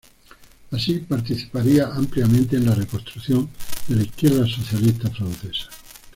[0.71, 3.47] Así participaría ampliamente en la reconstrucción
[3.87, 5.69] de la izquierda socialista francesa.